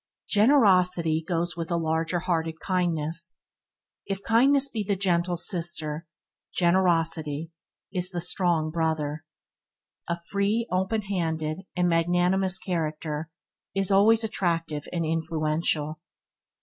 [0.29, 3.37] Generosity goes with a larger hearted kindness.
[4.07, 6.07] If kindness be the gentle sister,
[6.55, 7.51] Generosity
[7.93, 9.25] is the strong brother.
[10.09, 13.29] A free, open handed, and magnanimous character
[13.75, 15.99] is always attractive and influential.